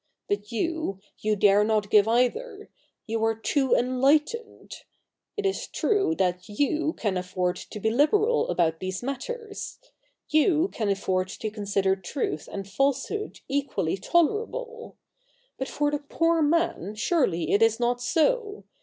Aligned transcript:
But 0.27 0.51
you— 0.51 0.99
you 1.21 1.35
dare 1.35 1.63
not 1.63 1.91
give 1.91 2.07
either; 2.07 2.71
you 3.05 3.23
are 3.23 3.35
too 3.35 3.75
enlightened. 3.75 4.77
It 5.37 5.45
is 5.45 5.67
true 5.67 6.15
thsLtyou 6.15 6.97
can 6.97 7.17
afford 7.17 7.55
to 7.57 7.79
be 7.79 7.91
liberal 7.91 8.49
about 8.49 8.79
these 8.79 9.03
matters; 9.03 9.77
you 10.27 10.69
can 10.69 10.89
afford 10.89 11.27
to 11.29 11.51
consider 11.51 11.95
truth 11.95 12.49
and 12.51 12.67
falsehood 12.67 13.41
equally 13.47 13.95
tolerable. 13.95 14.97
But 15.59 15.69
for 15.69 15.91
the 15.91 15.99
poor 15.99 16.41
man 16.41 16.95
surely 16.95 17.51
it 17.51 17.61
is 17.61 17.79
not 17.79 18.01
so. 18.01 18.63